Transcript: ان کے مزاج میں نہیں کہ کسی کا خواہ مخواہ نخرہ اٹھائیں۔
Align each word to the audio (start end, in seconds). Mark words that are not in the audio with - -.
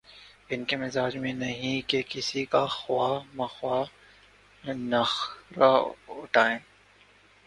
ان 0.49 0.63
کے 0.63 0.77
مزاج 0.77 1.17
میں 1.17 1.33
نہیں 1.33 1.89
کہ 1.89 2.01
کسی 2.09 2.45
کا 2.45 2.65
خواہ 2.65 3.19
مخواہ 3.33 3.83
نخرہ 4.63 5.71
اٹھائیں۔ 6.07 6.59